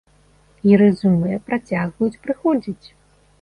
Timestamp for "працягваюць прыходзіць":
1.51-2.87